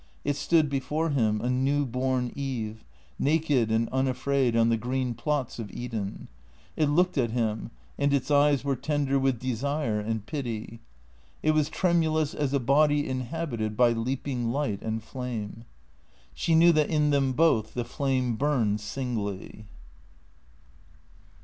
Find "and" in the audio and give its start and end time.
3.69-3.87, 7.99-8.11, 9.99-10.25, 14.81-15.03